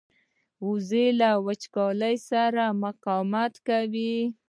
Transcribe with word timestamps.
وزې 0.67 1.05
له 1.19 1.29
وچکالۍ 1.47 2.15
سره 2.29 2.63
مقاومت 2.83 3.53
کوي 3.67 4.15